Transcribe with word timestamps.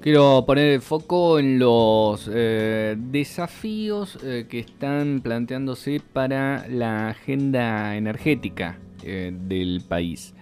Quiero 0.00 0.44
poner 0.44 0.72
el 0.72 0.82
foco 0.82 1.38
en 1.38 1.60
los 1.60 2.28
eh, 2.32 2.96
desafíos 2.98 4.18
eh, 4.24 4.46
que 4.48 4.58
están 4.58 5.20
planteándose 5.22 6.02
para 6.12 6.66
la 6.66 7.10
agenda 7.10 7.94
energética 7.94 8.80
eh, 9.04 9.32
del 9.32 9.82
país. 9.88 10.34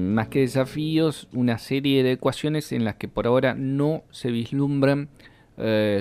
más 0.00 0.26
que 0.26 0.40
desafíos, 0.40 1.28
una 1.32 1.58
serie 1.58 2.02
de 2.02 2.10
ecuaciones 2.10 2.72
en 2.72 2.84
las 2.84 2.96
que 2.96 3.06
por 3.06 3.28
ahora 3.28 3.54
no 3.54 4.02
se 4.10 4.32
vislumbran 4.32 5.10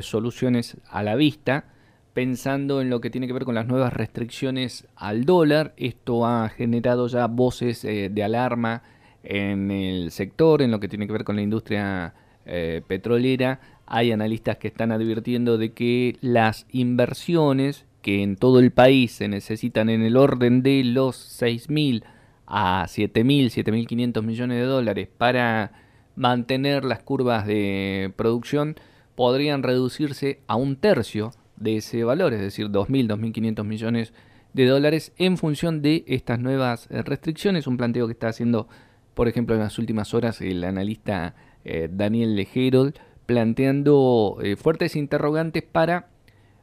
soluciones 0.01 0.77
a 0.89 1.03
la 1.03 1.15
vista 1.15 1.65
pensando 2.13 2.81
en 2.81 2.89
lo 2.89 3.01
que 3.01 3.09
tiene 3.09 3.27
que 3.27 3.33
ver 3.33 3.45
con 3.45 3.55
las 3.55 3.67
nuevas 3.67 3.93
restricciones 3.93 4.87
al 4.95 5.25
dólar. 5.25 5.73
Esto 5.77 6.25
ha 6.25 6.49
generado 6.49 7.07
ya 7.07 7.27
voces 7.27 7.83
eh, 7.85 8.09
de 8.11 8.23
alarma 8.23 8.83
en 9.23 9.71
el 9.71 10.11
sector, 10.11 10.61
en 10.61 10.71
lo 10.71 10.79
que 10.79 10.87
tiene 10.87 11.07
que 11.07 11.13
ver 11.13 11.23
con 11.23 11.35
la 11.35 11.41
industria 11.41 12.13
eh, 12.45 12.81
petrolera. 12.87 13.59
Hay 13.85 14.11
analistas 14.11 14.57
que 14.57 14.67
están 14.67 14.91
advirtiendo 14.91 15.57
de 15.57 15.73
que 15.73 16.17
las 16.21 16.65
inversiones 16.71 17.85
que 18.01 18.23
en 18.23 18.37
todo 18.37 18.59
el 18.59 18.71
país 18.71 19.11
se 19.11 19.27
necesitan 19.27 19.89
en 19.89 20.01
el 20.03 20.15
orden 20.15 20.63
de 20.63 20.83
los 20.83 21.41
6.000 21.41 22.03
a 22.47 22.85
7.000, 22.87 23.47
7.500 23.47 24.23
millones 24.23 24.57
de 24.57 24.65
dólares 24.65 25.09
para 25.17 25.71
mantener 26.15 26.85
las 26.85 27.01
curvas 27.03 27.45
de 27.45 28.11
producción 28.15 28.75
podrían 29.15 29.63
reducirse 29.63 30.39
a 30.47 30.55
un 30.55 30.75
tercio 30.75 31.31
de 31.59 31.77
ese 31.77 32.03
valor, 32.03 32.33
es 32.33 32.41
decir, 32.41 32.67
2.000, 32.67 33.07
2.500 33.07 33.63
millones 33.63 34.13
de 34.53 34.65
dólares 34.65 35.13
en 35.17 35.37
función 35.37 35.81
de 35.81 36.03
estas 36.07 36.39
nuevas 36.39 36.87
eh, 36.89 37.01
restricciones, 37.01 37.67
un 37.67 37.77
planteo 37.77 38.07
que 38.07 38.13
está 38.13 38.29
haciendo, 38.29 38.67
por 39.13 39.27
ejemplo, 39.27 39.55
en 39.55 39.61
las 39.61 39.77
últimas 39.77 40.13
horas 40.13 40.41
el 40.41 40.63
analista 40.63 41.35
eh, 41.65 41.89
Daniel 41.91 42.35
Lejerold, 42.35 42.95
planteando 43.25 44.39
eh, 44.41 44.55
fuertes 44.55 44.95
interrogantes 44.95 45.63
para 45.63 46.07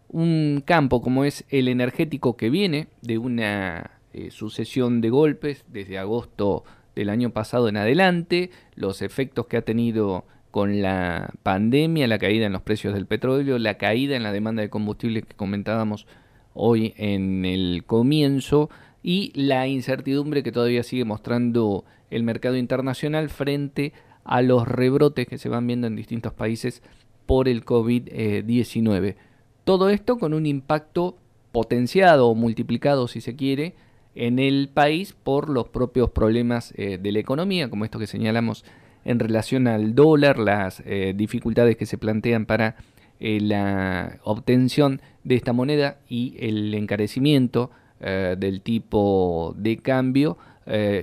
un 0.09 0.63
campo 0.65 1.01
como 1.01 1.25
es 1.25 1.45
el 1.49 1.69
energético 1.69 2.37
que 2.37 2.51
viene 2.51 2.89
de 3.03 3.19
una 3.19 3.91
sucesión 4.31 5.03
de 5.03 5.11
golpes 5.11 5.67
desde 5.69 5.99
agosto 5.99 6.65
del 6.95 7.11
año 7.11 7.31
pasado 7.31 7.69
en 7.69 7.77
adelante, 7.77 8.51
los 8.75 9.03
efectos 9.03 9.47
que 9.47 9.59
ha 9.59 9.63
tenido 9.63 10.25
con 10.57 10.81
la 10.81 11.35
pandemia, 11.43 12.07
la 12.07 12.19
caída 12.19 12.47
en 12.47 12.55
los 12.55 12.63
precios 12.63 12.95
del 12.95 13.05
petróleo, 13.05 13.59
la 13.59 13.77
caída 13.77 14.17
en 14.17 14.23
la 14.23 14.33
demanda 14.33 14.63
de 14.63 14.71
combustible 14.71 15.21
que 15.21 15.37
comentábamos 15.37 16.07
hoy 16.55 16.95
en 16.97 17.45
el 17.45 17.85
comienzo 17.85 18.71
y 19.03 19.33
la 19.35 19.67
incertidumbre 19.67 20.43
que 20.43 20.53
todavía 20.53 20.83
sigue 20.83 21.05
mostrando 21.05 21.85
el 22.09 22.23
mercado 22.23 22.57
internacional 22.57 23.29
frente 23.29 23.93
a 24.25 24.41
los 24.41 24.67
rebrotes 24.67 25.27
que 25.27 25.37
se 25.37 25.51
van 25.51 25.67
viendo 25.67 25.89
en 25.89 25.95
distintos 25.95 26.33
países 26.33 26.83
por 27.27 27.49
el 27.49 27.63
COVID-19. 27.63 29.17
Todo 29.65 29.91
esto 29.91 30.17
con 30.17 30.33
un 30.33 30.47
impacto 30.47 31.19
potenciado 31.53 32.29
o 32.29 32.35
multiplicado, 32.35 33.09
si 33.09 33.21
se 33.21 33.37
quiere, 33.37 33.75
en 34.15 34.39
el 34.39 34.71
país 34.73 35.13
por 35.23 35.51
los 35.51 35.69
propios 35.69 36.09
problemas 36.13 36.73
eh, 36.79 36.97
de 36.97 37.13
la 37.13 37.19
economía, 37.19 37.69
como 37.69 37.85
esto 37.85 37.99
que 37.99 38.07
señalamos 38.07 38.65
en 39.07 39.21
relación 39.21 39.69
al 39.69 39.95
dólar, 39.95 40.39
las 40.39 40.83
eh, 40.85 41.15
dificultades 41.17 41.77
que 41.77 41.87
se 41.87 41.97
plantean 41.97 42.45
para 42.45 42.75
eh, 43.21 43.39
la 43.41 44.19
obtención 44.25 45.01
de 45.23 45.37
esta 45.37 45.53
moneda 45.53 45.99
y 46.09 46.35
el 46.41 46.75
encarecimiento 46.75 47.71
eh, 48.01 48.35
del 48.37 48.61
tipo 48.61 49.55
de 49.57 49.79
cambio, 49.79 50.37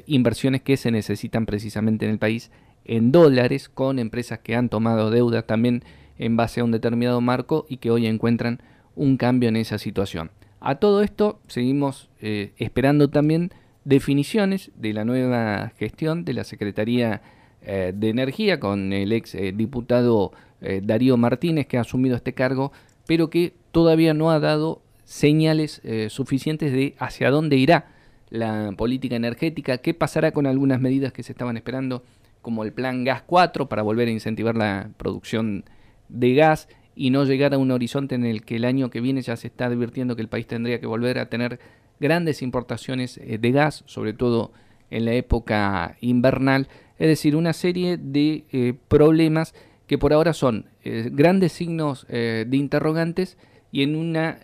inversiones 0.08 0.62
que 0.62 0.76
se 0.76 0.92
necesitan 0.92 1.46
precisamente 1.46 2.04
en 2.04 2.12
el 2.12 2.18
país 2.20 2.52
en 2.84 3.14
dólares 3.14 3.70
con 3.70 3.98
empresas 3.98 4.40
que 4.40 4.58
han 4.58 4.68
tomado 4.68 5.10
deuda 5.10 5.44
también 5.44 5.86
en 6.20 6.36
base 6.36 6.60
a 6.60 6.66
un 6.66 6.72
determinado 6.72 7.22
marco 7.22 7.66
y 7.70 7.78
que 7.78 7.90
hoy 7.90 8.06
encuentran 8.06 8.62
un 8.98 9.16
cambio 9.16 9.48
en 9.48 9.56
esa 9.56 9.78
situación. 9.78 10.32
A 10.60 10.76
todo 10.76 11.02
esto 11.02 11.40
seguimos 11.48 12.10
esperando 12.20 13.10
también 13.10 13.52
definiciones 13.86 14.70
de 14.76 14.92
la 14.92 15.06
nueva 15.06 15.72
gestión 15.78 16.26
de 16.26 16.34
la 16.34 16.44
Secretaría 16.44 17.22
eh, 17.66 17.94
de 17.96 18.10
Energía 18.10 18.60
con 18.60 18.92
el 18.92 19.14
ex 19.14 19.36
eh, 19.36 19.54
diputado 19.56 20.34
eh, 20.62 20.82
Darío 20.84 21.16
Martínez 21.16 21.66
que 21.66 21.78
ha 21.78 21.82
asumido 21.82 22.16
este 22.16 22.34
cargo, 22.34 22.72
pero 23.08 23.30
que 23.30 23.54
todavía 23.72 24.14
no 24.14 24.32
ha 24.32 24.40
dado 24.40 24.82
señales 25.06 25.82
suficientes 26.08 26.72
de 26.72 26.96
hacia 26.98 27.30
dónde 27.30 27.58
irá 27.58 27.88
la 28.30 28.72
política 28.78 29.16
energética, 29.18 29.78
qué 29.80 29.94
pasará 29.94 30.32
con 30.32 30.48
algunas 30.48 30.80
medidas 30.80 31.12
que 31.12 31.24
se 31.24 31.34
estaban 31.34 31.58
esperando, 31.58 32.04
como 32.42 32.64
el 32.64 32.72
plan 32.72 33.04
Gas 33.04 33.22
4 33.26 33.68
para 33.68 33.82
volver 33.82 34.08
a 34.08 34.12
incentivar 34.12 34.56
la 34.56 34.90
producción 34.98 35.66
de 36.08 36.34
gas 36.34 36.70
y 36.96 37.10
no 37.10 37.26
llegar 37.26 37.54
a 37.54 37.58
un 37.58 37.72
horizonte 37.72 38.16
en 38.16 38.26
el 38.26 38.44
que 38.44 38.56
el 38.56 38.66
año 38.66 38.90
que 38.90 39.02
viene 39.02 39.22
ya 39.22 39.36
se 39.36 39.48
está 39.48 39.66
advirtiendo 39.66 40.16
que 40.16 40.22
el 40.22 40.30
país 40.30 40.48
tendría 40.48 40.80
que 40.80 40.88
volver 40.88 41.20
a 41.20 41.30
tener 41.30 41.60
grandes 42.00 42.42
importaciones 42.42 43.20
de 43.24 43.52
gas, 43.52 43.84
sobre 43.86 44.14
todo 44.14 44.52
en 44.90 45.06
la 45.06 45.14
época 45.14 45.98
invernal, 46.02 46.68
es 47.00 47.08
decir, 47.08 47.36
una 47.36 47.54
serie 47.54 47.98
de 47.98 48.46
eh, 48.52 48.74
problemas 48.88 49.54
que 49.88 49.98
por 49.98 50.14
ahora 50.14 50.34
son 50.34 50.68
eh, 50.84 51.10
grandes 51.12 51.52
signos 51.52 52.06
eh, 52.10 52.46
de 52.48 52.58
interrogantes 52.58 53.38
y 53.72 53.84
en, 53.84 53.96
una, 53.96 54.40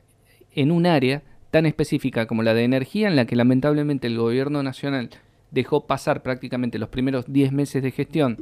en 0.54 0.72
un 0.72 0.86
área 0.86 1.24
tan 1.52 1.66
específica 1.66 2.26
como 2.26 2.44
la 2.44 2.54
de 2.54 2.64
energía, 2.64 3.08
en 3.08 3.16
la 3.16 3.26
que 3.26 3.36
lamentablemente 3.36 4.08
el 4.08 4.18
gobierno 4.18 4.64
nacional 4.64 5.10
dejó 5.52 5.88
pasar 5.88 6.22
prácticamente 6.22 6.80
los 6.80 6.90
primeros 6.90 7.26
10 7.32 7.52
meses 7.54 7.82
de 7.82 7.92
gestión 7.92 8.38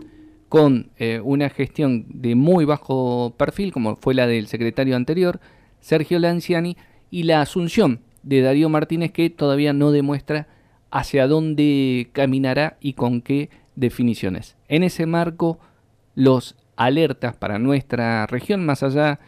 con 0.49 0.91
una 1.23 1.49
gestión 1.49 2.05
de 2.07 2.35
muy 2.35 2.63
bajo 2.63 3.35
perfil, 3.37 3.73
como 3.73 3.97
fue 3.97 4.13
la 4.13 4.27
del 4.27 4.47
secretario 4.47 4.95
anterior, 4.95 5.41
Sergio 5.81 6.19
Lanciani, 6.19 6.77
y 7.11 7.23
la 7.23 7.41
asunción 7.41 7.99
de 8.23 8.41
Darío 8.41 8.69
Martínez, 8.69 9.11
que 9.11 9.29
todavía 9.29 9.73
no 9.73 9.91
demuestra 9.91 10.47
hacia 10.91 11.27
dónde 11.27 12.09
caminará 12.13 12.77
y 12.79 12.93
con 12.93 13.21
qué 13.21 13.49
definiciones. 13.77 14.57
En 14.67 14.83
ese 14.83 15.05
marco, 15.05 15.59
los 16.15 16.57
alertas 16.75 17.35
para 17.35 17.59
nuestra 17.59 18.25
región, 18.27 18.65
más 18.65 18.83
allá 18.83 19.19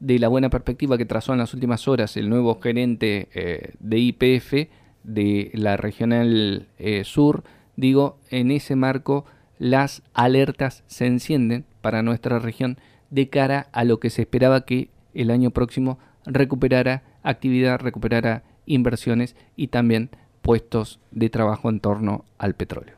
de 0.00 0.18
la 0.18 0.28
buena 0.28 0.50
perspectiva 0.50 0.98
que 0.98 1.04
trazó 1.04 1.32
en 1.32 1.38
las 1.38 1.54
últimas 1.54 1.86
horas 1.86 2.16
el 2.16 2.28
nuevo 2.28 2.60
gerente 2.60 3.28
eh, 3.34 3.74
de 3.80 3.98
IPF 3.98 4.68
de 5.04 5.50
la 5.54 5.76
regional 5.76 6.68
eh, 6.78 7.04
sur, 7.04 7.44
digo, 7.76 8.18
en 8.30 8.50
ese 8.50 8.76
marco 8.76 9.24
las 9.58 10.02
alertas 10.14 10.84
se 10.86 11.06
encienden 11.06 11.64
para 11.80 12.02
nuestra 12.02 12.38
región 12.38 12.78
de 13.10 13.28
cara 13.28 13.68
a 13.72 13.84
lo 13.84 13.98
que 13.98 14.10
se 14.10 14.22
esperaba 14.22 14.64
que 14.64 14.90
el 15.14 15.30
año 15.30 15.50
próximo 15.50 15.98
recuperara 16.24 17.02
actividad, 17.22 17.80
recuperara 17.80 18.44
inversiones 18.66 19.34
y 19.56 19.68
también 19.68 20.10
puestos 20.42 21.00
de 21.10 21.30
trabajo 21.30 21.68
en 21.68 21.80
torno 21.80 22.24
al 22.38 22.54
petróleo. 22.54 22.97